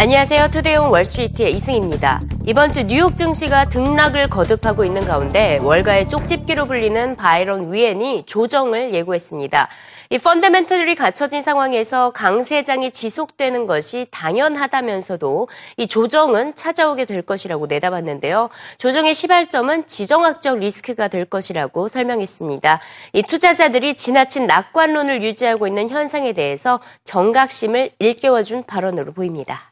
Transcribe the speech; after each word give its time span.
안녕하세요. 0.00 0.48
투데이온 0.48 0.86
월스트리트의 0.86 1.52
이승입니다. 1.56 2.22
이번 2.46 2.72
주 2.72 2.84
뉴욕 2.84 3.14
증시가 3.14 3.68
등락을 3.68 4.30
거듭하고 4.30 4.86
있는 4.86 5.04
가운데 5.04 5.58
월가의 5.62 6.08
쪽집기로 6.08 6.64
불리는 6.64 7.16
바이런 7.16 7.70
위엔이 7.70 8.24
조정을 8.24 8.94
예고했습니다. 8.94 9.68
이 10.08 10.16
펀더멘털이 10.16 10.94
갖춰진 10.94 11.42
상황에서 11.42 12.12
강세장이 12.12 12.92
지속되는 12.92 13.66
것이 13.66 14.06
당연하다면서도 14.10 15.48
이 15.76 15.86
조정은 15.86 16.54
찾아오게 16.54 17.04
될 17.04 17.20
것이라고 17.20 17.66
내다봤는데요. 17.66 18.48
조정의 18.78 19.12
시발점은 19.12 19.86
지정학적 19.86 20.60
리스크가 20.60 21.08
될 21.08 21.26
것이라고 21.26 21.88
설명했습니다. 21.88 22.80
이 23.12 23.22
투자자들이 23.22 23.96
지나친 23.96 24.46
낙관론을 24.46 25.22
유지하고 25.22 25.66
있는 25.66 25.90
현상에 25.90 26.32
대해서 26.32 26.80
경각심을 27.04 27.90
일깨워준 27.98 28.64
발언으로 28.64 29.12
보입니다. 29.12 29.69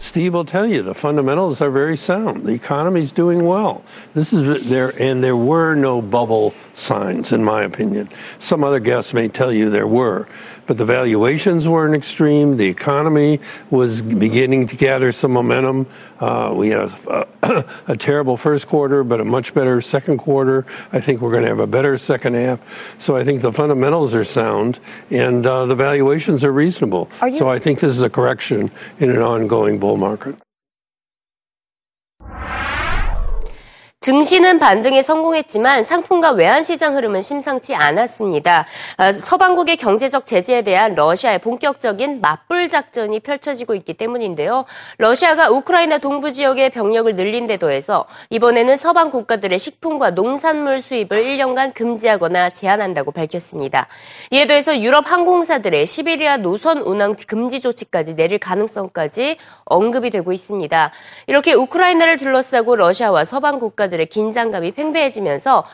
Steve 0.00 0.32
will 0.32 0.46
tell 0.46 0.66
you 0.66 0.82
the 0.82 0.94
fundamentals 0.94 1.60
are 1.60 1.70
very 1.70 1.96
sound. 1.96 2.46
The 2.46 2.52
economy 2.52 3.02
is 3.02 3.12
doing 3.12 3.44
well. 3.44 3.84
This 4.14 4.32
is 4.32 4.66
there, 4.66 4.94
and 5.00 5.22
there 5.22 5.36
were 5.36 5.74
no 5.74 6.00
bubble 6.00 6.54
signs, 6.72 7.32
in 7.32 7.44
my 7.44 7.64
opinion. 7.64 8.08
Some 8.38 8.64
other 8.64 8.80
guests 8.80 9.12
may 9.12 9.28
tell 9.28 9.52
you 9.52 9.68
there 9.68 9.86
were, 9.86 10.26
but 10.70 10.76
the 10.76 10.84
valuations 10.84 11.66
weren't 11.66 11.96
extreme. 11.96 12.56
The 12.56 12.68
economy 12.68 13.40
was 13.70 14.02
beginning 14.02 14.68
to 14.68 14.76
gather 14.76 15.10
some 15.10 15.32
momentum. 15.32 15.88
Uh, 16.20 16.52
we 16.54 16.68
had 16.68 16.82
a, 16.82 17.26
a, 17.42 17.64
a, 17.88 17.96
terrible 17.96 18.36
first 18.36 18.68
quarter, 18.68 19.02
but 19.02 19.20
a 19.20 19.24
much 19.24 19.52
better 19.52 19.80
second 19.80 20.18
quarter. 20.18 20.64
I 20.92 21.00
think 21.00 21.22
we're 21.22 21.32
going 21.32 21.42
to 21.42 21.48
have 21.48 21.58
a 21.58 21.66
better 21.66 21.98
second 21.98 22.34
half. 22.34 22.60
So 23.00 23.16
I 23.16 23.24
think 23.24 23.40
the 23.40 23.52
fundamentals 23.52 24.14
are 24.14 24.22
sound 24.22 24.78
and 25.10 25.44
uh, 25.44 25.66
the 25.66 25.74
valuations 25.74 26.44
are 26.44 26.52
reasonable. 26.52 27.10
Are 27.20 27.32
so 27.32 27.48
I 27.48 27.58
think 27.58 27.80
this 27.80 27.96
is 27.96 28.02
a 28.02 28.08
correction 28.08 28.70
in 29.00 29.10
an 29.10 29.22
ongoing 29.22 29.80
bull 29.80 29.96
market. 29.96 30.36
증시는 34.02 34.58
반등에 34.58 35.02
성공했지만 35.02 35.82
상품과 35.82 36.30
외환시장 36.30 36.96
흐름은 36.96 37.20
심상치 37.20 37.74
않았습니다. 37.74 38.64
아, 38.96 39.12
서방국의 39.12 39.76
경제적 39.76 40.24
제재에 40.24 40.62
대한 40.62 40.94
러시아의 40.94 41.40
본격적인 41.40 42.22
맞불 42.22 42.70
작전이 42.70 43.20
펼쳐지고 43.20 43.74
있기 43.74 43.92
때문인데요. 43.92 44.64
러시아가 44.96 45.50
우크라이나 45.50 45.98
동부 45.98 46.32
지역의 46.32 46.70
병력을 46.70 47.14
늘린 47.14 47.46
데 47.46 47.58
더해서 47.58 48.06
이번에는 48.30 48.78
서방 48.78 49.10
국가들의 49.10 49.58
식품과 49.58 50.12
농산물 50.12 50.80
수입을 50.80 51.08
1년간 51.10 51.74
금지하거나 51.74 52.48
제한한다고 52.48 53.10
밝혔습니다. 53.10 53.86
이에 54.30 54.46
더해서 54.46 54.80
유럽 54.80 55.12
항공사들의 55.12 55.84
시베리아 55.84 56.38
노선 56.38 56.78
운항 56.78 57.16
금지 57.26 57.60
조치까지 57.60 58.16
내릴 58.16 58.38
가능성까지 58.38 59.36
언급이 59.66 60.08
되고 60.08 60.32
있습니다. 60.32 60.90
이렇게 61.26 61.52
우크라이나를 61.52 62.16
둘러싸고 62.16 62.76
러시아와 62.76 63.26
서방 63.26 63.58
국가 63.58 63.89
투자자들의 63.90 64.06
긴장감이 64.06 64.70
팽배해지면서 64.70 65.64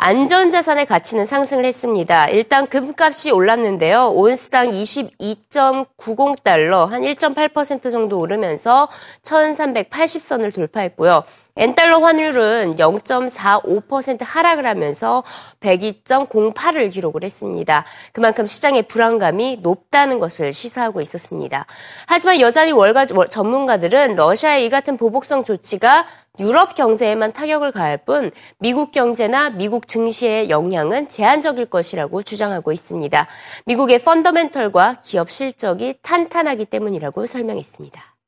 안전자산의 0.00 0.86
가치는 0.86 1.26
상승을 1.26 1.64
했습니다. 1.64 2.28
일단 2.28 2.68
금값이 2.68 3.32
올랐는데요. 3.32 4.10
온스당 4.10 4.70
22.90달러, 4.70 6.86
한 6.86 7.02
1.8% 7.02 7.90
정도 7.90 8.20
오르면서 8.20 8.88
1,380선을 9.24 10.54
돌파했고요. 10.54 11.24
엔달러 11.56 11.98
환율은 11.98 12.76
0.45% 12.76 14.18
하락을 14.20 14.68
하면서 14.68 15.24
102.08을 15.58 16.92
기록을 16.92 17.24
했습니다. 17.24 17.84
그만큼 18.12 18.46
시장의 18.46 18.82
불안감이 18.82 19.58
높다는 19.62 20.20
것을 20.20 20.52
시사하고 20.52 21.00
있었습니다. 21.00 21.66
하지만 22.06 22.38
여전히 22.38 22.70
월가 22.70 23.06
전문가들은 23.06 24.14
러시아의 24.14 24.66
이 24.66 24.70
같은 24.70 24.96
보복성 24.96 25.42
조치가 25.42 26.06
유럽 26.40 26.74
경제에만 26.74 27.32
타격을 27.32 27.72
가할 27.72 27.98
뿐 27.98 28.30
미국 28.58 28.92
경제나 28.92 29.50
미국 29.50 29.88
증시의 29.88 30.50
영향은 30.50 31.08
제한적일 31.08 31.66
것이라고 31.66 32.22
주장하고 32.22 32.72
있습니다. 32.72 33.26
미국의 33.66 34.00
펀더멘털과 34.00 35.00
기업 35.04 35.30
실적이 35.30 35.94
탄탄하기 36.02 36.66
때문이라고 36.66 37.26
설명했습니다. 37.26 38.18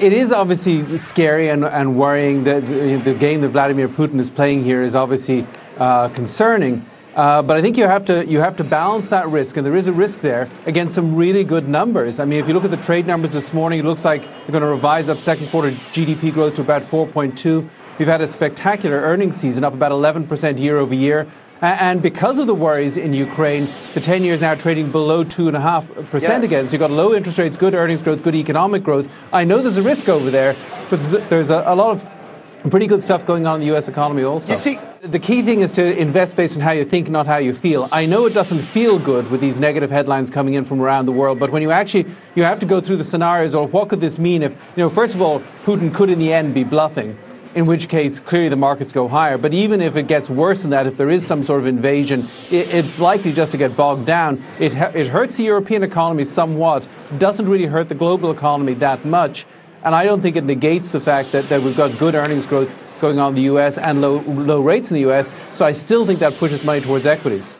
It 0.00 0.12
is 0.12 0.32
obviously 0.32 0.96
scary 0.96 1.48
and, 1.48 1.64
and 1.64 1.98
worrying. 1.98 2.44
that 2.44 2.64
the, 2.66 2.98
the, 3.02 3.14
game 3.14 3.40
that 3.40 3.50
Vladimir 3.50 3.88
Putin 3.88 4.20
is 4.20 4.30
playing 4.30 4.62
here 4.62 4.80
is 4.80 4.94
obviously 4.94 5.44
uh, 5.78 6.08
concerning. 6.14 6.86
Uh, 7.14 7.42
but 7.42 7.56
I 7.56 7.60
think 7.60 7.76
you 7.76 7.84
have 7.84 8.04
to 8.06 8.26
you 8.26 8.40
have 8.40 8.56
to 8.56 8.64
balance 8.64 9.08
that 9.08 9.28
risk, 9.28 9.56
and 9.56 9.66
there 9.66 9.76
is 9.76 9.88
a 9.88 9.92
risk 9.92 10.20
there 10.20 10.48
against 10.66 10.94
some 10.94 11.14
really 11.14 11.44
good 11.44 11.68
numbers. 11.68 12.18
I 12.18 12.24
mean, 12.24 12.40
if 12.40 12.48
you 12.48 12.54
look 12.54 12.64
at 12.64 12.70
the 12.70 12.76
trade 12.78 13.06
numbers 13.06 13.32
this 13.32 13.52
morning, 13.52 13.80
it 13.80 13.84
looks 13.84 14.04
like 14.04 14.22
they're 14.22 14.52
going 14.52 14.62
to 14.62 14.68
revise 14.68 15.08
up 15.08 15.18
second 15.18 15.48
quarter 15.48 15.70
GDP 15.70 16.32
growth 16.32 16.54
to 16.54 16.62
about 16.62 16.82
4.2. 16.82 17.68
We've 17.98 18.08
had 18.08 18.22
a 18.22 18.28
spectacular 18.28 18.96
earnings 18.96 19.36
season, 19.36 19.62
up 19.62 19.74
about 19.74 19.92
11% 19.92 20.58
year 20.58 20.78
over 20.78 20.94
year. 20.94 21.26
And 21.60 22.02
because 22.02 22.40
of 22.40 22.48
the 22.48 22.54
worries 22.56 22.96
in 22.96 23.14
Ukraine, 23.14 23.68
the 23.94 24.00
10 24.00 24.24
years 24.24 24.40
now 24.40 24.56
trading 24.56 24.90
below 24.90 25.22
2.5% 25.22 26.20
yes. 26.20 26.42
again. 26.42 26.66
So 26.66 26.72
you've 26.72 26.80
got 26.80 26.90
low 26.90 27.14
interest 27.14 27.38
rates, 27.38 27.56
good 27.56 27.74
earnings 27.74 28.02
growth, 28.02 28.24
good 28.24 28.34
economic 28.34 28.82
growth. 28.82 29.08
I 29.32 29.44
know 29.44 29.58
there's 29.58 29.78
a 29.78 29.82
risk 29.82 30.08
over 30.08 30.28
there, 30.28 30.56
but 30.90 31.00
there's 31.28 31.50
a, 31.50 31.62
a 31.66 31.76
lot 31.76 31.90
of 31.90 32.21
pretty 32.70 32.86
good 32.86 33.02
stuff 33.02 33.26
going 33.26 33.46
on 33.46 33.56
in 33.56 33.60
the 33.60 33.66
U.S. 33.68 33.88
economy 33.88 34.22
also. 34.22 34.52
You 34.52 34.58
see, 34.58 34.78
the 35.00 35.18
key 35.18 35.42
thing 35.42 35.60
is 35.60 35.72
to 35.72 35.96
invest 35.98 36.36
based 36.36 36.56
on 36.56 36.62
how 36.62 36.72
you 36.72 36.84
think, 36.84 37.10
not 37.10 37.26
how 37.26 37.38
you 37.38 37.52
feel. 37.52 37.88
I 37.92 38.06
know 38.06 38.26
it 38.26 38.34
doesn't 38.34 38.60
feel 38.60 38.98
good 38.98 39.30
with 39.30 39.40
these 39.40 39.58
negative 39.58 39.90
headlines 39.90 40.30
coming 40.30 40.54
in 40.54 40.64
from 40.64 40.80
around 40.80 41.06
the 41.06 41.12
world, 41.12 41.38
but 41.38 41.50
when 41.50 41.62
you 41.62 41.70
actually 41.70 42.06
you 42.34 42.42
have 42.44 42.58
to 42.60 42.66
go 42.66 42.80
through 42.80 42.98
the 42.98 43.04
scenarios, 43.04 43.54
or 43.54 43.66
what 43.66 43.88
could 43.88 44.00
this 44.00 44.18
mean 44.18 44.42
if 44.42 44.52
you 44.76 44.82
know? 44.82 44.88
First 44.88 45.14
of 45.14 45.22
all, 45.22 45.40
Putin 45.64 45.92
could 45.92 46.10
in 46.10 46.18
the 46.18 46.32
end 46.32 46.54
be 46.54 46.64
bluffing 46.64 47.16
in 47.54 47.66
which 47.66 47.88
case 47.88 48.18
clearly 48.20 48.48
the 48.48 48.56
markets 48.56 48.92
go 48.92 49.08
higher. 49.08 49.36
But 49.36 49.52
even 49.52 49.80
if 49.80 49.96
it 49.96 50.06
gets 50.06 50.30
worse 50.30 50.62
than 50.62 50.70
that, 50.70 50.86
if 50.86 50.96
there 50.96 51.10
is 51.10 51.26
some 51.26 51.42
sort 51.42 51.60
of 51.60 51.66
invasion, 51.66 52.20
it, 52.50 52.72
it's 52.72 52.98
likely 52.98 53.32
just 53.32 53.52
to 53.52 53.58
get 53.58 53.76
bogged 53.76 54.06
down. 54.06 54.42
It, 54.58 54.74
it 54.76 55.08
hurts 55.08 55.36
the 55.36 55.44
European 55.44 55.82
economy 55.82 56.24
somewhat, 56.24 56.86
doesn't 57.18 57.46
really 57.46 57.66
hurt 57.66 57.88
the 57.88 57.94
global 57.94 58.30
economy 58.30 58.74
that 58.74 59.04
much. 59.04 59.46
And 59.84 59.94
I 59.94 60.04
don't 60.04 60.20
think 60.20 60.36
it 60.36 60.44
negates 60.44 60.92
the 60.92 61.00
fact 61.00 61.32
that, 61.32 61.48
that 61.48 61.60
we've 61.60 61.76
got 61.76 61.98
good 61.98 62.14
earnings 62.14 62.46
growth 62.46 62.70
going 63.00 63.18
on 63.18 63.30
in 63.30 63.34
the 63.34 63.42
US 63.52 63.78
and 63.78 64.00
low, 64.00 64.20
low 64.20 64.60
rates 64.60 64.90
in 64.90 64.94
the 64.94 65.10
US. 65.10 65.34
So 65.54 65.64
I 65.64 65.72
still 65.72 66.06
think 66.06 66.20
that 66.20 66.34
pushes 66.34 66.64
money 66.64 66.80
towards 66.80 67.06
equities. 67.06 67.56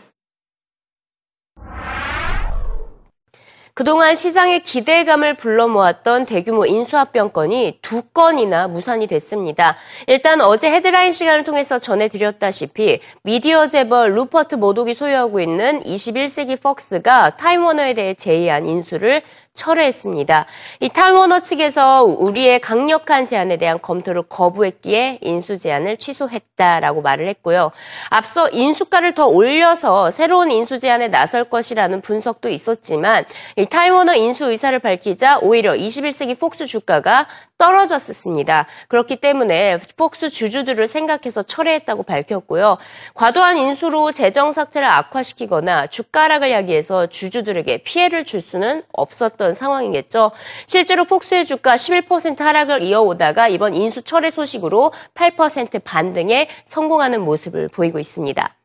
그동안 3.75 4.15
시장의 4.15 4.63
기대감을 4.65 5.35
불러 5.39 5.67
모았던 5.67 6.27
대규모 6.27 6.67
인수합병건이 6.67 7.79
두 7.81 8.03
건이나 8.03 8.69
무산이 8.69 9.07
됐습니다. 9.07 9.77
일단 10.07 10.43
어제 10.43 10.71
헤드라인 10.71 11.11
시간을 11.11 11.45
통해서 11.45 11.79
전해드렸다시피 11.79 13.01
미디어 13.23 13.67
재벌 13.67 14.15
루퍼트 14.15 14.57
모독이 14.57 14.93
소유하고 14.93 15.41
있는 15.41 15.81
21세기 15.85 16.61
퍽스가 16.61 17.37
타임워너에 17.39 17.95
대해 17.95 18.13
제의한 18.13 18.67
인수를 18.67 19.23
철회했습니다. 19.55 20.47
이 20.81 20.89
탈워너 20.89 21.41
측에서 21.41 22.05
우리의 22.05 22.61
강력한 22.61 23.25
제안에 23.25 23.59
대한 23.59 23.81
검토를 23.81 24.23
거부했기에 24.23 25.19
인수 25.21 25.59
제안을 25.59 25.99
취소했다라고 25.99 27.03
말을 27.03 27.29
했고요. 27.29 27.71
앞서 28.09 28.49
인수가를 28.49 29.15
더 29.15 29.27
올려서 29.27 30.11
새로운 30.11 30.51
인수 30.51 30.79
제안에 30.79 31.09
나설 31.09 31.45
것이라는 31.45 32.01
분석도 32.01 32.49
있었지만 32.49 33.25
이 33.57 33.67
타이워너 33.67 34.15
인수 34.15 34.51
의사를 34.51 34.79
밝히자 34.79 35.39
오히려 35.43 35.75
21세기 35.75 36.39
폭스 36.39 36.67
주가가 36.67 37.27
떨어졌습니다. 37.63 38.67
그렇기 38.89 39.17
때문에 39.17 39.79
폭스 39.97 40.31
주주들을 40.31 40.85
생각해서 40.89 41.45
철회했다고 41.45 42.03
밝혔고요. 42.03 42.79
과도한 43.15 43.57
인수로 43.57 44.11
재정 44.11 44.51
상태를 44.51 44.91
악화시키거나 44.91 45.87
주가락을 45.87 46.51
야기해서 46.51 47.07
주주들에게 47.07 47.85
피해를 47.85 48.25
줄 48.25 48.41
수는 48.41 48.83
없었던 48.93 49.55
상황이겠죠. 49.55 50.33
실제로 50.67 51.05
폭스의 51.05 51.47
주가 51.47 51.77
11% 51.77 52.41
하락을 52.41 52.83
이어오다가 52.83 53.47
이번 53.47 53.75
인수 53.75 54.03
철회 54.03 54.31
소식으로 54.31 54.93
8% 55.15 55.85
반등에 55.85 56.49
성공하는 56.65 57.21
모습을 57.21 57.69
보이고 57.69 58.01
있습니다. 58.01 58.57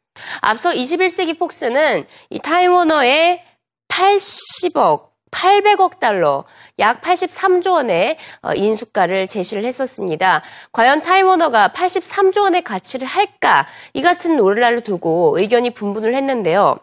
앞서 0.42 0.72
21세기 0.72 1.38
폭스는 1.38 2.08
이 2.32 2.40
타임워너의 2.40 3.44
80억 3.90 5.17
800억 5.32 6.00
달러, 6.00 6.46
약 6.80 7.02
83조 7.02 7.72
원의 7.72 8.18
어, 8.42 8.54
인수가를 8.54 9.28
제시를 9.28 9.66
했었습니다. 9.66 10.42
과연 10.72 11.02
타임워너가 11.02 11.70
83조 11.76 12.42
원의 12.42 12.64
가치를 12.64 13.08
할까? 13.08 13.68
이 13.94 14.02
같은 14.02 14.38
논란을 14.38 14.82
두고 14.82 15.38
의견이 15.40 15.72
분분을 15.72 16.16
했는데요. 16.16 16.78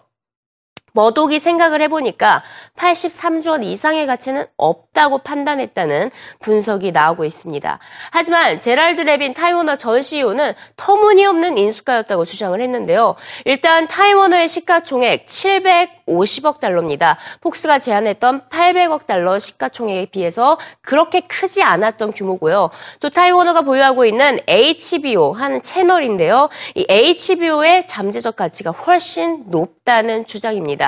머독이 0.94 1.40
생각을 1.40 1.82
해보니까 1.82 2.42
83조 2.76 3.50
원 3.50 3.62
이상의 3.64 4.06
가치는 4.06 4.46
없다고 4.56 5.18
판단했다는 5.18 6.10
분석이 6.40 6.92
나오고 6.92 7.24
있습니다. 7.24 7.78
하지만 8.12 8.60
제랄드 8.60 9.02
레빈 9.02 9.34
타임워너 9.34 9.76
전 9.76 10.00
CEO는 10.00 10.54
터무니없는 10.76 11.58
인수가였다고 11.58 12.24
주장을 12.24 12.58
했는데요. 12.60 13.16
일단 13.44 13.88
타임워너의 13.88 14.46
시가총액 14.46 15.26
750억 15.26 16.60
달러입니다. 16.60 17.18
폭스가 17.40 17.80
제안했던 17.80 18.48
800억 18.48 19.06
달러 19.06 19.38
시가총액에 19.38 20.06
비해서 20.06 20.58
그렇게 20.80 21.20
크지 21.22 21.62
않았던 21.62 22.12
규모고요. 22.12 22.70
또 23.00 23.10
타임워너가 23.10 23.62
보유하고 23.62 24.04
있는 24.04 24.38
HBO 24.46 25.32
하는 25.32 25.60
채널인데요. 25.60 26.48
이 26.76 26.86
HBO의 26.88 27.86
잠재적 27.86 28.36
가치가 28.36 28.70
훨씬 28.70 29.44
높다는 29.48 30.26
주장입니다. 30.26 30.83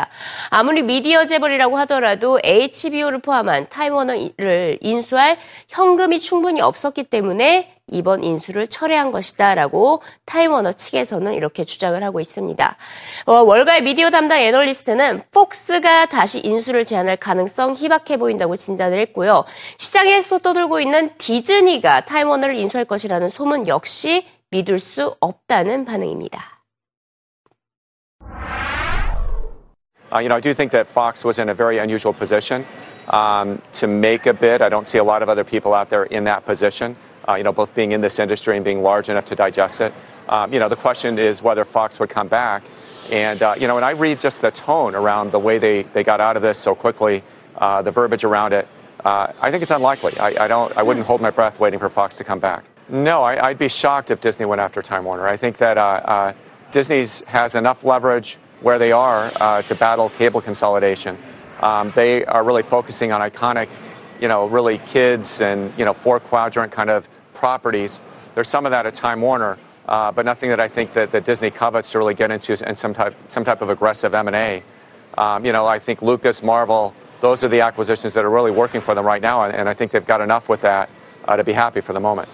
아무리 0.50 0.82
미디어 0.82 1.24
재벌이라고 1.24 1.78
하더라도 1.78 2.40
HBO를 2.42 3.20
포함한 3.20 3.68
타임워너를 3.68 4.78
인수할 4.80 5.38
현금이 5.68 6.20
충분히 6.20 6.60
없었기 6.60 7.04
때문에 7.04 7.76
이번 7.88 8.24
인수를 8.24 8.66
철회한 8.66 9.12
것이다라고 9.12 10.02
타임워너 10.24 10.72
측에서는 10.72 11.34
이렇게 11.34 11.64
주장을 11.64 12.02
하고 12.02 12.20
있습니다. 12.20 12.76
어, 13.26 13.32
월가의 13.32 13.82
미디어 13.82 14.10
담당 14.10 14.40
애널리스트는 14.40 15.22
폭스가 15.30 16.06
다시 16.06 16.40
인수를 16.40 16.84
제안할 16.84 17.16
가능성 17.16 17.74
희박해 17.74 18.16
보인다고 18.16 18.56
진단을 18.56 18.98
했고요. 18.98 19.44
시장에서 19.78 20.38
떠돌고 20.38 20.80
있는 20.80 21.10
디즈니가 21.18 22.06
타임워너를 22.06 22.56
인수할 22.56 22.84
것이라는 22.86 23.30
소문 23.30 23.68
역시 23.68 24.26
믿을 24.50 24.78
수 24.78 25.14
없다는 25.20 25.84
반응입니다. 25.84 26.55
Uh, 30.12 30.18
you 30.18 30.28
know, 30.28 30.36
I 30.36 30.40
do 30.40 30.54
think 30.54 30.72
that 30.72 30.86
Fox 30.86 31.24
was 31.24 31.38
in 31.38 31.48
a 31.48 31.54
very 31.54 31.78
unusual 31.78 32.12
position 32.12 32.64
um, 33.08 33.60
to 33.72 33.86
make 33.86 34.26
a 34.26 34.34
bid. 34.34 34.62
I 34.62 34.68
don't 34.68 34.86
see 34.86 34.98
a 34.98 35.04
lot 35.04 35.22
of 35.22 35.28
other 35.28 35.44
people 35.44 35.74
out 35.74 35.90
there 35.90 36.04
in 36.04 36.24
that 36.24 36.44
position. 36.44 36.96
Uh, 37.28 37.34
you 37.34 37.42
know, 37.42 37.52
both 37.52 37.74
being 37.74 37.92
in 37.92 38.00
this 38.00 38.18
industry 38.20 38.56
and 38.56 38.64
being 38.64 38.82
large 38.82 39.08
enough 39.08 39.24
to 39.26 39.34
digest 39.34 39.80
it. 39.80 39.92
Um, 40.28 40.52
you 40.52 40.60
know, 40.60 40.68
the 40.68 40.76
question 40.76 41.18
is 41.18 41.42
whether 41.42 41.64
Fox 41.64 41.98
would 41.98 42.08
come 42.08 42.28
back. 42.28 42.62
And, 43.10 43.42
uh, 43.42 43.54
you 43.58 43.66
know, 43.66 43.74
when 43.74 43.84
I 43.84 43.90
read 43.90 44.20
just 44.20 44.42
the 44.42 44.50
tone 44.50 44.94
around 44.94 45.32
the 45.32 45.38
way 45.38 45.58
they, 45.58 45.82
they 45.82 46.04
got 46.04 46.20
out 46.20 46.36
of 46.36 46.42
this 46.42 46.58
so 46.58 46.74
quickly, 46.74 47.22
uh, 47.56 47.82
the 47.82 47.90
verbiage 47.90 48.24
around 48.24 48.52
it, 48.52 48.68
uh, 49.04 49.32
I 49.40 49.50
think 49.50 49.62
it's 49.62 49.70
unlikely. 49.70 50.18
I, 50.18 50.44
I, 50.44 50.48
don't, 50.48 50.76
I 50.76 50.82
wouldn't 50.82 51.06
hold 51.06 51.20
my 51.20 51.30
breath 51.30 51.60
waiting 51.60 51.78
for 51.78 51.88
Fox 51.88 52.16
to 52.16 52.24
come 52.24 52.40
back. 52.40 52.64
No, 52.88 53.22
I, 53.22 53.48
would 53.48 53.58
be 53.58 53.68
shocked 53.68 54.10
if 54.10 54.20
Disney 54.20 54.46
went 54.46 54.60
after 54.60 54.82
Time 54.82 55.04
Warner. 55.04 55.26
I 55.26 55.36
think 55.36 55.56
that 55.58 55.78
uh, 55.78 55.80
uh, 55.80 56.32
Disney's 56.70 57.20
has 57.22 57.54
enough 57.54 57.84
leverage 57.84 58.38
where 58.60 58.78
they 58.78 58.92
are 58.92 59.30
uh, 59.40 59.62
to 59.62 59.74
battle 59.74 60.08
cable 60.10 60.40
consolidation. 60.40 61.18
Um, 61.60 61.92
they 61.94 62.24
are 62.24 62.44
really 62.44 62.62
focusing 62.62 63.12
on 63.12 63.20
iconic, 63.20 63.68
you 64.20 64.28
know, 64.28 64.46
really 64.46 64.78
kids 64.78 65.40
and 65.40 65.72
you 65.78 65.84
know 65.84 65.92
four 65.92 66.20
quadrant 66.20 66.72
kind 66.72 66.90
of 66.90 67.08
properties. 67.34 68.00
There's 68.34 68.48
some 68.48 68.66
of 68.66 68.70
that 68.70 68.86
at 68.86 68.94
Time 68.94 69.20
Warner, 69.20 69.58
uh, 69.86 70.12
but 70.12 70.24
nothing 70.24 70.50
that 70.50 70.60
I 70.60 70.68
think 70.68 70.92
that, 70.92 71.10
that 71.12 71.24
Disney 71.24 71.50
covets 71.50 71.90
to 71.92 71.98
really 71.98 72.14
get 72.14 72.30
into 72.30 72.52
and 72.66 72.76
some 72.76 72.92
type 72.92 73.14
some 73.28 73.44
type 73.44 73.62
of 73.62 73.70
aggressive 73.70 74.14
M&A. 74.14 74.62
Um, 75.16 75.46
you 75.46 75.52
know, 75.52 75.66
I 75.66 75.78
think 75.78 76.02
Lucas, 76.02 76.42
Marvel, 76.42 76.94
those 77.20 77.42
are 77.42 77.48
the 77.48 77.62
acquisitions 77.62 78.12
that 78.14 78.24
are 78.24 78.30
really 78.30 78.50
working 78.50 78.82
for 78.82 78.94
them 78.94 79.06
right 79.06 79.22
now, 79.22 79.44
and, 79.44 79.54
and 79.54 79.68
I 79.68 79.74
think 79.74 79.92
they've 79.92 80.04
got 80.04 80.20
enough 80.20 80.48
with 80.48 80.60
that 80.60 80.90
uh, 81.24 81.36
to 81.36 81.44
be 81.44 81.52
happy 81.52 81.80
for 81.80 81.94
the 81.94 82.00
moment. 82.00 82.28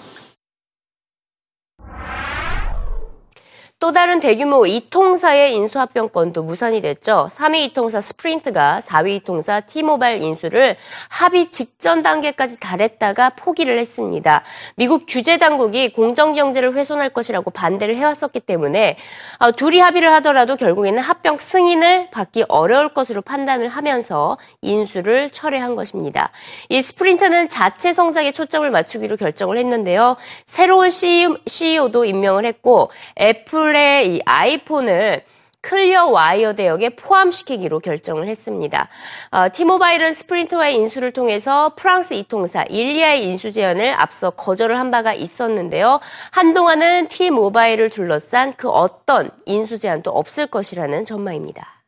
또 3.83 3.91
다른 3.91 4.21
대규모 4.21 4.65
이통사의 4.65 5.57
인수합병권도 5.57 6.45
무산이 6.45 6.81
됐죠. 6.83 7.29
3위 7.33 7.57
이통사 7.65 8.01
스프린트가 8.01 8.79
4위 8.81 9.17
이통사 9.17 9.59
티모바일 9.59 10.23
인수를 10.23 10.77
합의 11.09 11.51
직전 11.51 12.01
단계까지 12.01 12.61
달했다가 12.61 13.31
포기를 13.31 13.81
했습니다. 13.81 14.45
미국 14.77 15.07
규제 15.09 15.37
당국이 15.37 15.93
공정 15.93 16.33
경제를 16.33 16.77
훼손할 16.77 17.11
것이라고 17.11 17.51
반대를 17.51 17.97
해왔었기 17.97 18.39
때문에 18.39 18.99
어, 19.41 19.51
둘이 19.51 19.81
합의를 19.81 20.13
하더라도 20.13 20.55
결국에는 20.55 21.03
합병 21.03 21.39
승인을 21.39 22.11
받기 22.13 22.45
어려울 22.47 22.91
것으로 22.91 23.21
판단을 23.21 23.67
하면서 23.67 24.39
인수를 24.61 25.31
철회한 25.31 25.75
것입니다. 25.75 26.31
이 26.69 26.81
스프린트는 26.81 27.49
자체 27.49 27.93
성장에 27.93 28.31
초점을 28.31 28.71
맞추기로 28.71 29.17
결정을 29.17 29.59
했는데요. 29.59 30.19
새로운 30.47 30.89
CEO도 30.89 32.05
임명을 32.05 32.45
했고 32.45 32.89
애플 33.21 33.72
애플의 33.73 34.15
이 34.15 34.21
아이폰을 34.25 35.25
클리어 35.63 36.07
와이어 36.07 36.55
대역에 36.55 36.91
포함시키기로 36.91 37.79
결정을 37.81 38.27
했습니다. 38.27 38.89
어, 39.31 39.47
티모바일은 39.53 40.13
스프린트와의 40.13 40.75
인수를 40.75 41.13
통해서 41.13 41.75
프랑스 41.77 42.15
이통사 42.15 42.65
일리아드의 42.65 43.25
인수 43.25 43.53
제안을 43.53 43.95
앞서 43.97 44.31
거절을 44.31 44.79
한 44.79 44.91
바가 44.91 45.15
있었는데요. 45.15 46.01
한동안은 46.33 47.09
티모바일을 47.09 47.91
둘러싼 47.91 48.53
그 48.55 48.69
어떤 48.69 49.31
인수 49.47 49.79
제안도 49.79 50.11
없을 50.11 50.49
것이라는 50.49 51.05
전망입니다. 51.05 51.82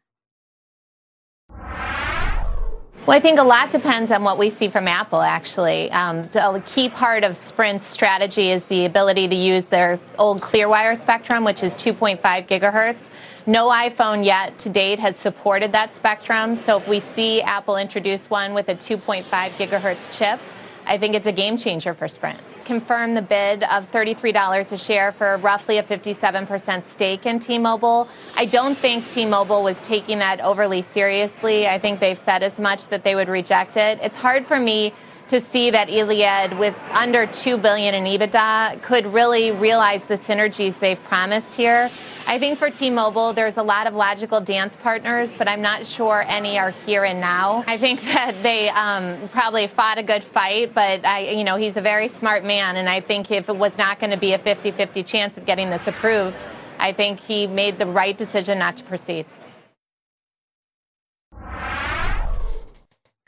Well, 3.06 3.14
I 3.14 3.20
think 3.20 3.38
a 3.38 3.44
lot 3.44 3.70
depends 3.70 4.10
on 4.10 4.22
what 4.22 4.38
we 4.38 4.48
see 4.48 4.68
from 4.68 4.88
Apple, 4.88 5.20
actually. 5.20 5.90
Um, 5.90 6.22
the 6.28 6.62
key 6.64 6.88
part 6.88 7.22
of 7.22 7.36
Sprint's 7.36 7.84
strategy 7.84 8.50
is 8.50 8.64
the 8.64 8.86
ability 8.86 9.28
to 9.28 9.36
use 9.36 9.68
their 9.68 10.00
old 10.18 10.40
Clearwire 10.40 10.96
spectrum, 10.96 11.44
which 11.44 11.62
is 11.62 11.74
2.5 11.74 12.18
gigahertz. 12.48 13.10
No 13.44 13.68
iPhone 13.68 14.24
yet 14.24 14.56
to 14.60 14.70
date 14.70 14.98
has 15.00 15.16
supported 15.16 15.70
that 15.72 15.94
spectrum. 15.94 16.56
So 16.56 16.78
if 16.78 16.88
we 16.88 16.98
see 16.98 17.42
Apple 17.42 17.76
introduce 17.76 18.30
one 18.30 18.54
with 18.54 18.70
a 18.70 18.74
2.5 18.74 19.22
gigahertz 19.22 20.18
chip, 20.18 20.40
I 20.86 20.98
think 20.98 21.14
it's 21.14 21.26
a 21.26 21.32
game 21.32 21.56
changer 21.56 21.94
for 21.94 22.08
Sprint. 22.08 22.38
Confirm 22.64 23.14
the 23.14 23.22
bid 23.22 23.64
of 23.64 23.90
$33 23.90 24.72
a 24.72 24.76
share 24.76 25.12
for 25.12 25.38
roughly 25.38 25.78
a 25.78 25.82
57% 25.82 26.84
stake 26.84 27.26
in 27.26 27.38
T-Mobile. 27.38 28.08
I 28.36 28.46
don't 28.46 28.76
think 28.76 29.08
T-Mobile 29.08 29.62
was 29.62 29.80
taking 29.82 30.18
that 30.18 30.40
overly 30.40 30.82
seriously. 30.82 31.66
I 31.66 31.78
think 31.78 32.00
they've 32.00 32.18
said 32.18 32.42
as 32.42 32.58
much 32.58 32.88
that 32.88 33.04
they 33.04 33.14
would 33.14 33.28
reject 33.28 33.76
it. 33.76 33.98
It's 34.02 34.16
hard 34.16 34.46
for 34.46 34.58
me 34.58 34.92
to 35.28 35.40
see 35.40 35.70
that 35.70 35.88
Iliad, 35.88 36.58
with 36.58 36.74
under 36.92 37.26
two 37.26 37.56
billion 37.56 37.94
in 37.94 38.04
EBITDA, 38.04 38.82
could 38.82 39.06
really 39.06 39.52
realize 39.52 40.04
the 40.04 40.16
synergies 40.16 40.78
they've 40.78 41.02
promised 41.04 41.54
here. 41.54 41.90
I 42.26 42.38
think 42.38 42.58
for 42.58 42.70
T-Mobile, 42.70 43.32
there's 43.32 43.56
a 43.56 43.62
lot 43.62 43.86
of 43.86 43.94
logical 43.94 44.40
dance 44.40 44.76
partners, 44.76 45.34
but 45.34 45.46
I'm 45.48 45.60
not 45.60 45.86
sure 45.86 46.24
any 46.26 46.58
are 46.58 46.70
here 46.70 47.04
and 47.04 47.20
now. 47.20 47.64
I 47.66 47.76
think 47.76 48.00
that 48.12 48.34
they 48.42 48.68
um, 48.70 49.28
probably 49.28 49.66
fought 49.66 49.98
a 49.98 50.02
good 50.02 50.24
fight, 50.24 50.74
but 50.74 51.04
I, 51.04 51.30
you 51.30 51.44
know, 51.44 51.56
he's 51.56 51.76
a 51.76 51.82
very 51.82 52.08
smart 52.08 52.44
man, 52.44 52.76
and 52.76 52.88
I 52.88 53.00
think 53.00 53.30
if 53.30 53.48
it 53.48 53.56
was 53.56 53.76
not 53.78 53.98
going 53.98 54.10
to 54.10 54.18
be 54.18 54.32
a 54.32 54.38
50-50 54.38 55.06
chance 55.06 55.36
of 55.36 55.44
getting 55.46 55.70
this 55.70 55.86
approved, 55.86 56.46
I 56.78 56.92
think 56.92 57.20
he 57.20 57.46
made 57.46 57.78
the 57.78 57.86
right 57.86 58.16
decision 58.16 58.58
not 58.58 58.76
to 58.76 58.84
proceed. 58.84 59.26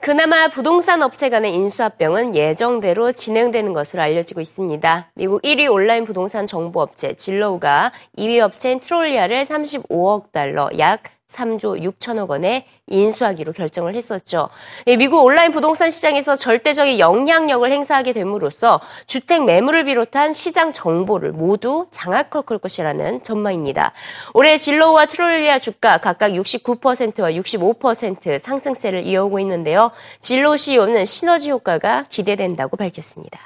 그나마 0.06 0.46
부동산 0.46 1.02
업체 1.02 1.28
간의 1.30 1.52
인수합병은 1.56 2.36
예정대로 2.36 3.10
진행되는 3.10 3.72
것으로 3.72 4.02
알려지고 4.02 4.40
있습니다. 4.40 5.10
미국 5.14 5.42
1위 5.42 5.68
온라인 5.68 6.04
부동산 6.04 6.46
정보 6.46 6.80
업체 6.80 7.14
진로우가 7.14 7.90
2위 8.16 8.38
업체인 8.38 8.78
트룰리아를 8.78 9.42
35억 9.42 10.30
달러, 10.30 10.70
약 10.78 11.15
3조 11.28 11.83
6천억 11.83 12.28
원에 12.28 12.66
인수하기로 12.87 13.52
결정을 13.52 13.95
했었죠. 13.97 14.49
미국 14.87 15.25
온라인 15.25 15.52
부동산 15.52 15.90
시장에서 15.90 16.37
절대적인 16.37 16.99
영향력을 16.99 17.71
행사하게 17.71 18.12
됨으로써 18.12 18.80
주택 19.06 19.45
매물을 19.45 19.85
비롯한 19.85 20.33
시장 20.33 20.73
정보를 20.73 21.33
모두 21.33 21.88
장악할 21.90 22.59
것이라는 22.59 23.23
전망입니다. 23.23 23.92
올해 24.35 24.56
질로우와 24.56 25.06
트룰리아 25.06 25.58
주가 25.59 25.99
각각 25.99 26.30
69%와 26.30 27.30
65% 27.30 28.38
상승세를 28.38 29.04
이어오고 29.04 29.40
있는데요. 29.40 29.90
질로우 30.20 30.56
CEO는 30.56 31.04
시너지 31.04 31.50
효과가 31.50 32.04
기대된다고 32.09 32.76
밝혔습니다. 32.76 33.40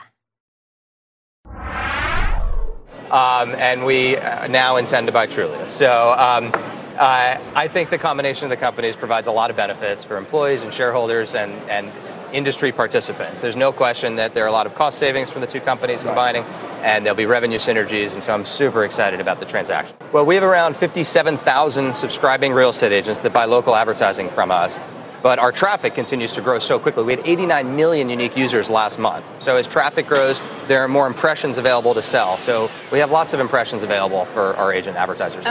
Um, 3.13 3.57
and 3.59 3.85
we 3.85 4.17
now 4.49 4.77
intend 4.77 5.07
to 5.07 5.13
buy 5.13 5.27
Trulia. 5.27 5.67
So 5.67 6.15
um, 6.17 6.53
Uh, 7.01 7.43
I 7.55 7.67
think 7.67 7.89
the 7.89 7.97
combination 7.97 8.45
of 8.45 8.51
the 8.51 8.59
companies 8.59 8.95
provides 8.95 9.27
a 9.27 9.33
lot 9.33 9.49
of 9.49 9.57
benefits 9.57 10.05
for 10.05 10.19
employees 10.19 10.65
and 10.65 10.71
shareholders 10.71 11.35
and, 11.35 11.51
and 11.71 11.91
industry 12.35 12.73
participants. 12.73 13.41
There's 13.41 13.57
no 13.57 13.73
question 13.73 14.17
that 14.17 14.35
there 14.35 14.45
are 14.45 14.49
a 14.49 14.53
lot 14.53 14.67
of 14.67 14.75
cost 14.75 14.99
savings 14.99 15.31
from 15.31 15.41
the 15.41 15.47
two 15.47 15.61
companies 15.61 16.03
combining, 16.05 16.43
and 16.83 17.03
there'll 17.03 17.17
be 17.17 17.25
revenue 17.25 17.57
synergies, 17.57 18.13
and 18.13 18.23
so 18.23 18.35
I'm 18.35 18.45
super 18.45 18.85
excited 18.85 19.19
about 19.19 19.41
the 19.41 19.47
transaction. 19.47 19.97
Well, 20.13 20.27
we 20.27 20.35
have 20.35 20.45
around 20.45 20.77
57,000 20.77 21.97
subscribing 21.97 22.53
real 22.53 22.69
estate 22.69 22.93
agents 22.93 23.21
that 23.21 23.33
buy 23.33 23.47
local 23.47 23.75
advertising 23.75 24.29
from 24.29 24.51
us. 24.51 24.79
But 25.23 25.39
our 25.39 25.53
traffic 25.53 25.95
continues 25.95 26.35
to 26.35 26.43
grow 26.43 26.59
so 26.59 26.79
quickly. 26.79 27.05
We 27.05 27.15
had 27.15 27.27
89 27.27 27.77
million 27.77 28.11
unique 28.11 28.37
users 28.37 28.69
last 28.69 28.99
month. 28.99 29.43
So 29.43 29.57
as 29.57 29.67
traffic 29.67 30.07
grows, 30.07 30.39
there 30.67 30.83
are 30.85 30.89
more 30.89 31.07
impressions 31.07 31.57
available 31.57 31.95
to 31.95 32.03
sell. 32.03 32.37
So 32.37 32.71
we 32.93 32.99
have 32.99 33.11
lots 33.11 33.33
of 33.33 33.41
impressions 33.41 33.83
available 33.83 34.27
for 34.27 34.55
our 34.57 34.71
agent 34.71 34.99
advertisers. 34.99 35.47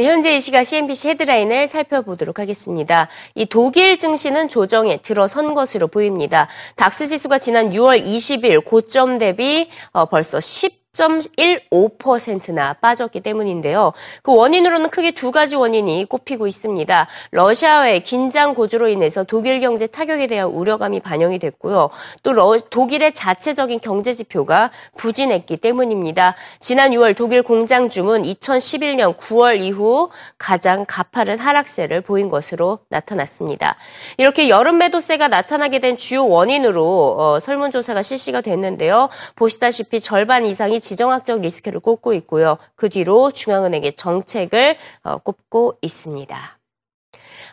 네, 0.00 0.06
현재 0.06 0.34
이 0.34 0.40
시각 0.40 0.64
CNBC 0.64 1.10
헤드라인을 1.10 1.68
살펴보도록 1.68 2.38
하겠습니다. 2.38 3.08
이 3.34 3.44
독일 3.44 3.98
증시는 3.98 4.48
조정에 4.48 4.96
들어선 4.96 5.52
것으로 5.52 5.88
보입니다. 5.88 6.48
닥스 6.76 7.06
지수가 7.06 7.36
지난 7.36 7.68
6월 7.68 8.02
20일 8.02 8.64
고점 8.64 9.18
대비 9.18 9.68
어, 9.92 10.06
벌써 10.06 10.40
10 10.40 10.79
10.15%나 10.92 12.74
빠졌기 12.74 13.20
때문인데요. 13.20 13.92
그 14.22 14.34
원인으로는 14.34 14.90
크게 14.90 15.12
두 15.12 15.30
가지 15.30 15.54
원인이 15.54 16.06
꼽히고 16.06 16.46
있습니다. 16.46 17.06
러시아와의 17.30 18.00
긴장 18.02 18.54
고조로 18.54 18.88
인해서 18.88 19.22
독일 19.22 19.60
경제 19.60 19.86
타격에 19.86 20.26
대한 20.26 20.48
우려감이 20.48 21.00
반영이 21.00 21.38
됐고요. 21.38 21.90
또 22.22 22.32
러, 22.32 22.56
독일의 22.56 23.12
자체적인 23.12 23.78
경제 23.80 24.12
지표가 24.12 24.70
부진했기 24.96 25.58
때문입니다. 25.58 26.34
지난 26.58 26.90
6월 26.90 27.16
독일 27.16 27.42
공장 27.42 27.88
주문 27.88 28.22
2011년 28.22 29.16
9월 29.16 29.60
이후 29.60 30.10
가장 30.38 30.84
가파른 30.88 31.38
하락세를 31.38 32.00
보인 32.00 32.28
것으로 32.28 32.80
나타났습니다. 32.88 33.76
이렇게 34.16 34.48
여름 34.48 34.78
매도세가 34.78 35.28
나타나게 35.28 35.78
된 35.78 35.96
주요 35.96 36.26
원인으로 36.26 37.16
어, 37.18 37.40
설문조사가 37.40 38.02
실시가 38.02 38.40
됐는데요. 38.40 39.08
보시다시피 39.36 40.00
절반 40.00 40.44
이상이 40.44 40.79
지정학적 40.80 41.40
리스크를 41.40 41.80
꼽고 41.80 42.12
있고요. 42.14 42.58
그 42.74 42.88
뒤로 42.88 43.30
중앙은행의 43.30 43.94
정책을 43.94 44.76
어, 45.02 45.18
꼽고 45.18 45.78
있습니다. 45.82 46.59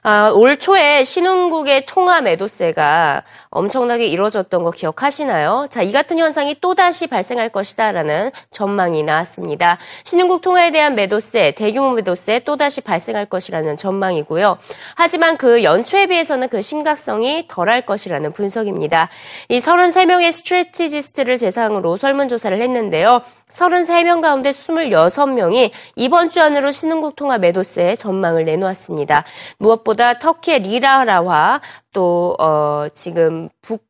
아, 0.10 0.30
올 0.30 0.58
초에 0.58 1.04
신흥국의 1.04 1.86
통화 1.86 2.22
매도세가 2.22 3.24
엄청나게 3.50 4.08
이루어졌던 4.08 4.64
거 4.64 4.72
기억하시나요? 4.72 5.68
자, 5.70 5.82
이 5.82 5.92
같은 5.92 6.18
현상이 6.18 6.56
또다시 6.62 7.08
발생할 7.08 7.50
것이다라는 7.50 8.32
전망이 8.50 9.04
나왔습니다. 9.04 9.78
신흥국 10.06 10.42
통화에 10.42 10.72
대한 10.72 10.96
매도세, 10.96 11.52
대규모 11.52 11.92
매도세 11.92 12.40
또다시 12.46 12.80
발생할 12.80 13.26
것이라는 13.26 13.76
전망이고요. 13.76 14.58
하지만 14.96 15.36
그 15.36 15.66
연초에 15.66 16.08
비해서는 16.08 16.48
그 16.48 16.62
심각성이 16.62 17.46
덜할 17.50 17.86
것이라는 17.86 18.32
분석입니다. 18.32 19.10
이 19.50 19.60
33명의 19.60 20.32
strategist를 20.32 21.38
대상으로 21.38 21.98
설문조사를 21.98 22.62
했는데요. 22.62 23.24
33명 23.50 24.22
가운데 24.22 24.52
26명이 24.52 25.72
이번 25.96 26.30
주 26.30 26.42
안으로 26.42 26.72
신흥국 26.72 27.16
통화 27.16 27.38
매도세 27.38 27.96
전망을 27.96 28.46
내놓았습니다. 28.46 29.24
무엇보다 29.58 30.20
터키의 30.20 30.60
리라화와 30.60 31.62
또 31.94 32.36
어, 32.40 32.86
지금 32.94 33.50
북 33.62 33.88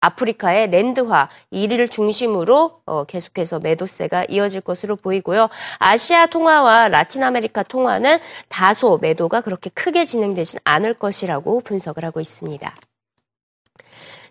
아프리카의 0.00 0.70
랜드화 0.70 1.28
이를 1.50 1.88
중심으로 1.88 2.80
어, 2.84 3.04
계속해서 3.04 3.58
매도세가 3.58 4.26
이어질 4.28 4.60
것으로 4.60 4.96
보이고요. 4.96 5.48
아시아 5.78 6.26
통화와 6.26 6.88
라틴 6.88 7.22
아메리카 7.22 7.62
통화는 7.62 8.18
다소 8.48 8.98
매도가 8.98 9.40
그렇게 9.40 9.70
크게 9.70 10.04
진행되진 10.04 10.60
않을 10.64 10.94
것이라고 10.94 11.60
분석을 11.62 12.04
하고 12.04 12.20
있습니다. 12.20 12.74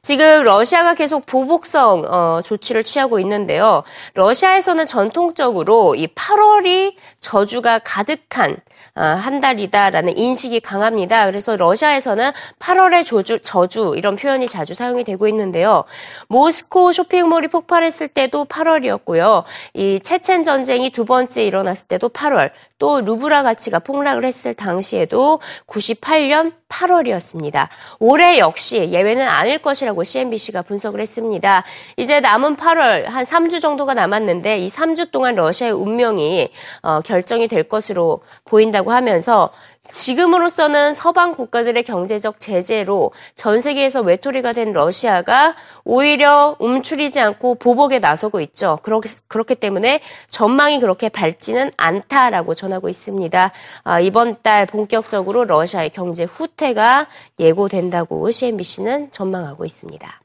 지금 0.05 0.43
러시아가 0.43 0.95
계속 0.95 1.25
보복성 1.25 2.03
어, 2.09 2.41
조치를 2.43 2.83
취하고 2.83 3.21
있는데요. 3.21 3.83
러시아에서는 4.15 4.85
전통적으로 4.85 5.95
이 5.95 6.07
8월이 6.07 6.95
저주가 7.21 7.79
가득한 7.79 8.57
어, 8.95 9.01
한 9.01 9.39
달이다라는 9.39 10.17
인식이 10.17 10.59
강합니다. 10.59 11.25
그래서 11.27 11.55
러시아에서는 11.55 12.33
8월의 12.59 13.05
저주, 13.05 13.39
저주 13.39 13.93
이런 13.95 14.17
표현이 14.17 14.49
자주 14.49 14.73
사용이 14.73 15.05
되고 15.05 15.25
있는데요. 15.29 15.85
모스코 16.27 16.91
쇼핑몰이 16.91 17.47
폭발했을 17.47 18.09
때도 18.09 18.43
8월이었고요. 18.43 19.45
이 19.73 20.01
체첸 20.01 20.43
전쟁이 20.43 20.89
두 20.89 21.05
번째 21.05 21.45
일어났을 21.45 21.87
때도 21.87 22.09
8월, 22.09 22.51
또 22.77 22.99
루브라 22.99 23.43
가치가 23.43 23.79
폭락을 23.79 24.25
했을 24.25 24.53
당시에도 24.53 25.39
98년 25.67 26.51
8월이었습니다. 26.73 27.67
올해 27.99 28.39
역시 28.39 28.89
예외는 28.91 29.27
아닐 29.27 29.59
것이라고 29.59 30.03
CNBC가 30.03 30.63
분석을 30.63 30.99
했습니다. 30.99 31.63
이제 31.97 32.19
남은 32.19 32.57
8월 32.57 33.05
한 33.05 33.23
3주 33.23 33.61
정도가 33.61 33.93
남았는데 33.93 34.57
이 34.59 34.67
3주 34.67 35.11
동안 35.11 35.35
러시아의 35.35 35.73
운명이 35.73 36.49
어, 36.81 37.01
결정이 37.01 37.47
될 37.47 37.63
것으로 37.63 38.21
보인다고 38.45 38.91
하면서 38.91 39.51
지금으로서는 39.91 40.93
서방 40.93 41.35
국가들의 41.35 41.83
경제적 41.83 42.39
제재로 42.39 43.11
전 43.35 43.59
세계에서 43.59 44.01
외톨이가 44.01 44.53
된 44.53 44.71
러시아가 44.71 45.55
오히려 45.83 46.55
움츠리지 46.59 47.19
않고 47.19 47.55
보복에 47.55 47.99
나서고 47.99 48.39
있죠. 48.41 48.79
그렇기, 48.81 49.09
그렇기 49.27 49.55
때문에 49.55 49.99
전망이 50.29 50.79
그렇게 50.79 51.09
밝지는 51.09 51.71
않다라고 51.75 52.55
전하고 52.55 52.87
있습니다. 52.87 53.51
아, 53.83 53.99
이번 53.99 54.37
달 54.41 54.65
본격적으로 54.65 55.43
러시아의 55.43 55.89
경제 55.89 56.23
후퇴 56.23 56.62
가 56.71 57.07
예고된다고 57.39 58.31
CNBC는 58.31 59.11
전망하고 59.11 59.65
있습니다. 59.65 60.22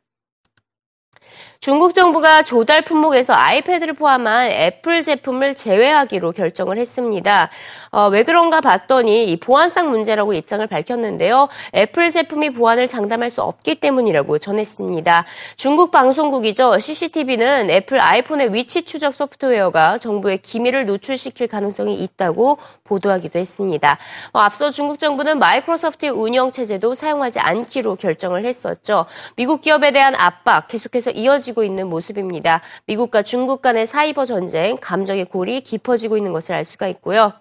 중국 1.60 1.92
정부가 1.92 2.44
조달 2.44 2.82
품목에서 2.82 3.34
아이패드를 3.34 3.94
포함한 3.94 4.52
애플 4.52 5.02
제품을 5.02 5.56
제외하기로 5.56 6.30
결정을 6.30 6.78
했습니다. 6.78 7.50
어, 7.90 8.06
왜 8.06 8.22
그런가 8.22 8.60
봤더니 8.60 9.24
이 9.24 9.36
보안상 9.40 9.90
문제라고 9.90 10.34
입장을 10.34 10.64
밝혔는데요. 10.64 11.48
애플 11.74 12.12
제품이 12.12 12.50
보안을 12.50 12.86
장담할 12.86 13.28
수 13.28 13.42
없기 13.42 13.74
때문이라고 13.74 14.38
전했습니다. 14.38 15.24
중국 15.56 15.90
방송국이죠. 15.90 16.78
CCTV는 16.78 17.70
애플 17.70 18.00
아이폰의 18.00 18.54
위치 18.54 18.82
추적 18.82 19.12
소프트웨어가 19.12 19.98
정부의 19.98 20.38
기밀을 20.38 20.86
노출시킬 20.86 21.48
가능성이 21.48 21.96
있다고 21.96 22.58
보도하기도 22.84 23.36
했습니다. 23.36 23.98
어, 24.32 24.38
앞서 24.38 24.70
중국 24.70 25.00
정부는 25.00 25.40
마이크로소프트의 25.40 26.12
운영 26.12 26.52
체제도 26.52 26.94
사용하지 26.94 27.40
않기로 27.40 27.96
결정을 27.96 28.44
했었죠. 28.44 29.06
미국 29.34 29.60
기업에 29.60 29.90
대한 29.90 30.14
압박 30.14 30.68
계속해서 30.68 31.10
이어지 31.10 31.47
깊어지고 31.48 31.64
있는 31.64 31.88
모습입니다. 31.88 32.60
미국과 32.86 33.22
중국 33.22 33.62
간의 33.62 33.86
사이버 33.86 34.24
전쟁, 34.24 34.76
감정의 34.80 35.24
골이 35.26 35.60
깊어지고 35.60 36.16
있는 36.16 36.32
것을 36.32 36.54
알 36.54 36.64
수가 36.64 36.88
있고요. 36.88 37.32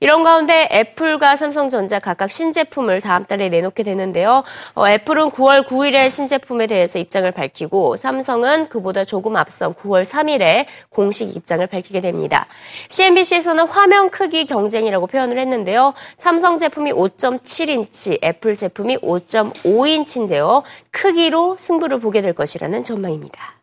이런 0.00 0.24
가운데 0.24 0.68
애플과 0.70 1.36
삼성전자 1.36 1.98
각각 1.98 2.30
신제품을 2.30 3.00
다음 3.00 3.24
달에 3.24 3.48
내놓게 3.48 3.82
되는데요. 3.82 4.44
어, 4.74 4.88
애플은 4.88 5.30
9월 5.30 5.66
9일에 5.66 6.08
신제품에 6.10 6.66
대해서 6.66 6.98
입장을 6.98 7.30
밝히고 7.30 7.96
삼성은 7.96 8.68
그보다 8.68 9.04
조금 9.04 9.36
앞선 9.36 9.74
9월 9.74 10.04
3일에 10.04 10.66
공식 10.90 11.36
입장을 11.36 11.66
밝히게 11.66 12.00
됩니다. 12.00 12.46
CNBC에서는 12.88 13.66
화면 13.66 14.10
크기 14.10 14.46
경쟁이라고 14.46 15.06
표현을 15.06 15.38
했는데요. 15.38 15.94
삼성 16.16 16.58
제품이 16.58 16.92
5.7인치, 16.92 18.22
애플 18.24 18.54
제품이 18.54 18.98
5.5인치인데요. 18.98 20.62
크기로 20.90 21.56
승부를 21.58 22.00
보게 22.00 22.22
될 22.22 22.32
것이라는 22.32 22.82
전망입니다. 22.82 23.55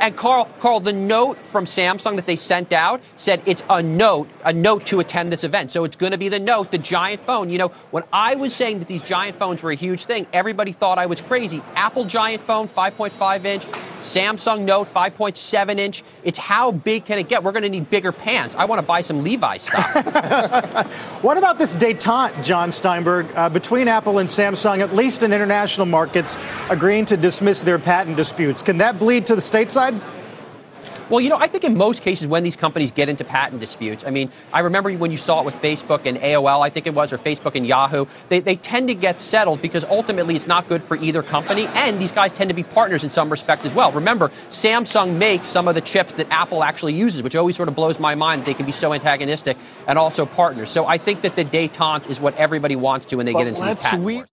And 0.00 0.16
Carl, 0.16 0.48
Carl, 0.60 0.80
the 0.80 0.92
note 0.92 1.38
from 1.46 1.64
Samsung 1.64 2.16
that 2.16 2.26
they 2.26 2.36
sent 2.36 2.72
out 2.72 3.00
said 3.16 3.42
it's 3.46 3.62
a 3.68 3.82
note, 3.82 4.28
a 4.44 4.52
note 4.52 4.86
to 4.86 5.00
attend 5.00 5.30
this 5.30 5.44
event. 5.44 5.70
So 5.70 5.84
it's 5.84 5.96
going 5.96 6.12
to 6.12 6.18
be 6.18 6.28
the 6.28 6.40
note, 6.40 6.70
the 6.70 6.78
giant 6.78 7.20
phone. 7.22 7.50
You 7.50 7.58
know, 7.58 7.68
when 7.90 8.04
I 8.12 8.34
was 8.34 8.54
saying 8.54 8.78
that 8.78 8.88
these 8.88 9.02
giant 9.02 9.38
phones 9.38 9.62
were 9.62 9.70
a 9.70 9.74
huge 9.74 10.04
thing, 10.04 10.26
everybody 10.32 10.72
thought 10.72 10.98
I 10.98 11.06
was 11.06 11.20
crazy. 11.20 11.62
Apple 11.74 12.04
giant 12.04 12.42
phone, 12.42 12.68
5.5 12.68 13.44
inch, 13.44 13.66
Samsung 13.98 14.62
Note, 14.62 14.88
5.7 14.92 15.78
inch. 15.78 16.02
It's 16.24 16.38
how 16.38 16.72
big 16.72 17.04
can 17.04 17.18
it 17.18 17.28
get? 17.28 17.42
We're 17.42 17.52
going 17.52 17.62
to 17.64 17.68
need 17.68 17.90
bigger 17.90 18.12
pants. 18.12 18.54
I 18.54 18.64
want 18.64 18.80
to 18.80 18.86
buy 18.86 19.00
some 19.00 19.22
Levi's 19.22 19.62
stock. 19.62 19.94
what 21.22 21.38
about 21.38 21.58
this 21.58 21.74
detente, 21.74 22.44
John 22.44 22.72
Steinberg, 22.72 23.26
uh, 23.34 23.48
between 23.48 23.88
Apple 23.88 24.18
and 24.18 24.28
Samsung, 24.28 24.78
at 24.78 24.94
least 24.94 25.22
in 25.22 25.32
international 25.32 25.86
markets, 25.86 26.38
agreeing 26.70 27.04
to 27.06 27.16
dismiss 27.16 27.62
their 27.62 27.78
patent 27.78 28.16
disputes? 28.16 28.62
Can 28.62 28.78
that 28.78 28.98
bleed 28.98 29.26
to 29.26 29.34
the 29.34 29.40
stateside? 29.40 29.81
Side? 29.90 29.94
Well, 31.10 31.20
you 31.20 31.28
know, 31.28 31.36
I 31.36 31.46
think 31.46 31.64
in 31.64 31.76
most 31.76 32.00
cases 32.02 32.26
when 32.26 32.42
these 32.42 32.56
companies 32.56 32.90
get 32.90 33.10
into 33.10 33.22
patent 33.22 33.60
disputes, 33.60 34.04
I 34.06 34.10
mean, 34.10 34.30
I 34.52 34.60
remember 34.60 34.90
when 34.94 35.10
you 35.10 35.18
saw 35.18 35.40
it 35.40 35.44
with 35.44 35.54
Facebook 35.56 36.06
and 36.06 36.16
AOL, 36.16 36.64
I 36.64 36.70
think 36.70 36.86
it 36.86 36.94
was, 36.94 37.12
or 37.12 37.18
Facebook 37.18 37.54
and 37.54 37.66
Yahoo, 37.66 38.06
they, 38.30 38.40
they 38.40 38.56
tend 38.56 38.88
to 38.88 38.94
get 38.94 39.20
settled 39.20 39.60
because 39.60 39.84
ultimately 39.84 40.36
it's 40.36 40.46
not 40.46 40.68
good 40.68 40.82
for 40.82 40.96
either 40.96 41.22
company, 41.22 41.66
and 41.74 41.98
these 41.98 42.10
guys 42.10 42.32
tend 42.32 42.48
to 42.48 42.54
be 42.54 42.62
partners 42.62 43.04
in 43.04 43.10
some 43.10 43.28
respect 43.28 43.66
as 43.66 43.74
well. 43.74 43.92
Remember, 43.92 44.30
Samsung 44.48 45.18
makes 45.18 45.48
some 45.48 45.68
of 45.68 45.74
the 45.74 45.82
chips 45.82 46.14
that 46.14 46.30
Apple 46.30 46.64
actually 46.64 46.94
uses, 46.94 47.22
which 47.22 47.36
always 47.36 47.56
sort 47.56 47.68
of 47.68 47.74
blows 47.74 47.98
my 47.98 48.14
mind 48.14 48.42
that 48.42 48.46
they 48.46 48.54
can 48.54 48.64
be 48.64 48.72
so 48.72 48.94
antagonistic 48.94 49.58
and 49.86 49.98
also 49.98 50.24
partners. 50.24 50.70
So 50.70 50.86
I 50.86 50.96
think 50.96 51.20
that 51.22 51.36
the 51.36 51.44
detente 51.44 52.08
is 52.08 52.20
what 52.20 52.34
everybody 52.36 52.76
wants 52.76 53.06
to 53.06 53.16
when 53.16 53.26
they 53.26 53.32
but 53.32 53.40
get 53.40 53.48
into 53.48 53.60
these 53.60 53.74
patent 53.82 54.02
wars. 54.02 54.31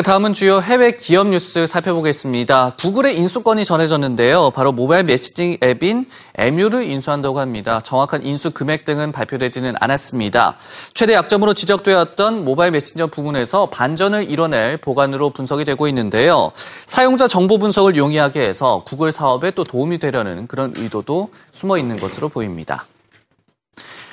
네, 0.00 0.02
다음은 0.02 0.32
주요 0.32 0.62
해외 0.62 0.92
기업 0.92 1.26
뉴스 1.26 1.66
살펴보겠습니다. 1.66 2.76
구글의 2.78 3.18
인수건이 3.18 3.66
전해졌는데요. 3.66 4.50
바로 4.52 4.72
모바일 4.72 5.04
messaging 5.04 5.58
앱인 5.62 6.06
Emu를 6.38 6.84
인수한다고 6.84 7.38
합니다. 7.38 7.82
정확한 7.82 8.22
인수 8.22 8.52
금액 8.52 8.86
등은 8.86 9.12
발표되지는 9.12 9.74
않았습니다. 9.78 10.56
최대 10.94 11.12
약점으로 11.12 11.52
지적되었던 11.52 12.46
모바일 12.46 12.70
메신저 12.70 13.08
부분에서 13.08 13.66
반전을 13.66 14.30
이뤄낼 14.30 14.78
복안으로 14.78 15.28
분석이 15.28 15.66
되고 15.66 15.86
있는데요. 15.88 16.52
사용자 16.86 17.28
정보 17.28 17.58
분석을 17.58 17.94
용이하게 17.96 18.40
해서 18.40 18.82
구글 18.86 19.12
사업에 19.12 19.50
또 19.50 19.64
도움이 19.64 19.98
되려는 19.98 20.46
그런 20.46 20.72
의도도 20.78 21.28
숨어 21.52 21.76
있는 21.76 21.96
것으로 21.96 22.30
보입니다. 22.30 22.86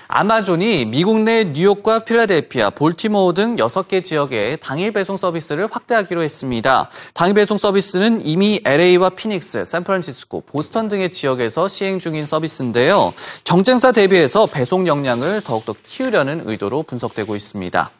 아마존이 0.08 0.86
미국 0.86 1.20
내 1.20 1.44
뉴욕과 1.44 2.00
필라델피아, 2.00 2.70
볼티모어 2.72 3.34
등 3.34 3.56
6개 3.58 4.04
지역에 4.04 4.58
당일 4.58 4.92
배송 4.92 5.18
서비스를 5.18 5.68
확대하기로 5.70 6.24
했습니다. 6.24 6.90
당일 7.14 7.34
배송 7.34 7.58
서비스는 7.58 8.26
이미 8.26 8.62
LA와 8.64 9.10
피닉스, 9.10 9.66
샌프란시스코, 9.66 10.42
보스턴 10.42 10.88
등의 10.88 11.12
지역에서 11.12 11.68
시행 11.68 12.00
중인 12.00 12.26
서비스인데요. 12.26 13.14
경쟁사 13.44 13.92
대비해서 13.92 14.46
배송 14.46 14.88
역량을 14.88 15.42
더욱더 15.42 15.76
키우려는 15.84 16.44
의도로 16.46 16.84
분석되고 16.84 17.36
있습니다. 17.36 17.92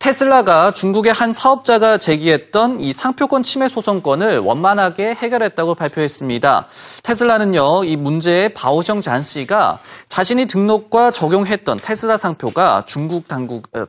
테슬라가 0.00 0.70
중국의 0.70 1.12
한 1.12 1.30
사업자가 1.30 1.98
제기했던 1.98 2.80
이 2.80 2.90
상표권 2.90 3.42
침해 3.42 3.68
소송권을 3.68 4.38
원만하게 4.38 5.14
해결했다고 5.14 5.74
발표했습니다. 5.74 6.66
테슬라는요, 7.02 7.84
이 7.84 7.96
문제의 7.96 8.54
바오성 8.54 9.02
잔 9.02 9.20
씨가 9.20 9.78
자신이 10.08 10.46
등록과 10.46 11.10
적용했던 11.10 11.80
테슬라 11.82 12.16
상표가 12.16 12.84
중국 12.86 13.28
당국, 13.28 13.68
어, 13.74 13.84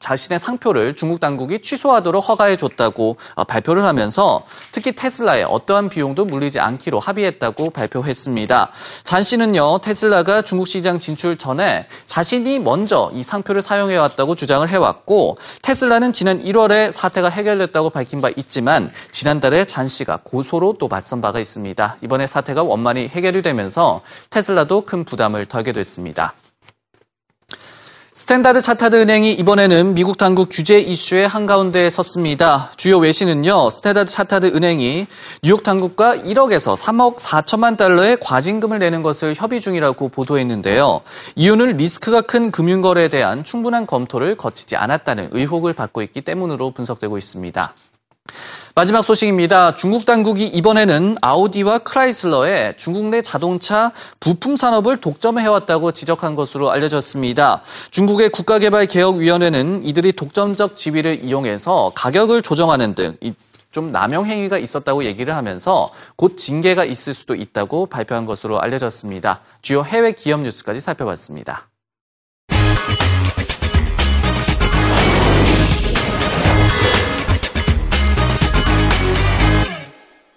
자신의 0.00 0.38
상표를 0.38 0.96
중국 0.96 1.20
당국이 1.20 1.62
취소하도록 1.62 2.28
허가해 2.28 2.56
줬다고 2.56 3.16
어, 3.36 3.44
발표를 3.44 3.84
하면서 3.84 4.42
특히 4.72 4.92
테슬라에 4.92 5.44
어떠한 5.44 5.88
비용도 5.88 6.24
물리지 6.24 6.58
않기로 6.58 6.98
합의했다고 6.98 7.70
발표했습니다. 7.70 8.70
잔 9.04 9.22
씨는요, 9.22 9.78
테슬라가 9.78 10.42
중국 10.42 10.66
시장 10.66 10.98
진출 10.98 11.38
전에 11.38 11.86
자신이 12.06 12.58
먼저 12.58 13.10
이 13.14 13.22
상표를 13.22 13.62
사용해 13.62 13.96
왔다고 13.96 14.34
주장을 14.34 14.68
해왔고 14.68 15.38
테슬라는 15.62 16.12
지난 16.12 16.42
1월에 16.42 16.92
사태가 16.92 17.28
해결됐다고 17.28 17.90
밝힌 17.90 18.20
바 18.20 18.30
있지만 18.36 18.90
지난달에 19.12 19.64
잔 19.64 19.88
씨가 19.88 20.20
고소로 20.22 20.76
또 20.78 20.88
맞선 20.88 21.20
바가 21.20 21.40
있습니다. 21.40 21.96
이번에 22.02 22.26
사태가 22.26 22.62
원만히 22.62 23.08
해결이 23.08 23.42
되면서 23.42 24.02
테슬라도 24.30 24.82
큰 24.82 25.04
부담을 25.04 25.46
덜게 25.46 25.72
됐습니다. 25.72 26.34
스탠다드 28.16 28.60
차타드 28.60 28.94
은행이 28.94 29.32
이번에는 29.32 29.94
미국 29.94 30.18
당국 30.18 30.48
규제 30.48 30.78
이슈의 30.78 31.26
한가운데에 31.26 31.90
섰습니다. 31.90 32.70
주요 32.76 32.98
외신은요, 32.98 33.70
스탠다드 33.70 34.08
차타드 34.08 34.52
은행이 34.54 35.08
뉴욕 35.42 35.64
당국과 35.64 36.18
1억에서 36.18 36.76
3억 36.76 37.16
4천만 37.16 37.76
달러의 37.76 38.18
과징금을 38.20 38.78
내는 38.78 39.02
것을 39.02 39.34
협의 39.34 39.60
중이라고 39.60 40.10
보도했는데요. 40.10 41.00
이유는 41.34 41.76
리스크가 41.76 42.20
큰 42.20 42.52
금융거래에 42.52 43.08
대한 43.08 43.42
충분한 43.42 43.84
검토를 43.84 44.36
거치지 44.36 44.76
않았다는 44.76 45.30
의혹을 45.32 45.72
받고 45.72 46.00
있기 46.02 46.20
때문으로 46.20 46.70
분석되고 46.70 47.18
있습니다. 47.18 47.74
마지막 48.76 49.02
소식입니다. 49.02 49.76
중국 49.76 50.04
당국이 50.04 50.46
이번에는 50.46 51.16
아우디와 51.20 51.78
크라이슬러의 51.78 52.74
중국 52.76 53.06
내 53.06 53.22
자동차 53.22 53.92
부품 54.18 54.56
산업을 54.56 54.96
독점해왔다고 55.00 55.92
지적한 55.92 56.34
것으로 56.34 56.72
알려졌습니다. 56.72 57.62
중국의 57.90 58.30
국가개발개혁위원회는 58.30 59.84
이들이 59.84 60.12
독점적 60.12 60.74
지위를 60.74 61.24
이용해서 61.24 61.92
가격을 61.94 62.42
조정하는 62.42 62.94
등 62.94 63.16
좀 63.74 63.90
남용 63.90 64.26
행위가 64.26 64.56
있었다고 64.56 65.02
얘기를 65.04 65.34
하면서 65.34 65.88
곧 66.14 66.36
징계가 66.36 66.84
있을 66.84 67.12
수도 67.12 67.34
있다고 67.34 67.86
발표한 67.86 68.24
것으로 68.24 68.60
알려졌습니다. 68.60 69.40
주요 69.62 69.82
해외 69.84 70.12
기업 70.12 70.42
뉴스까지 70.42 70.78
살펴봤습니다. 70.78 71.68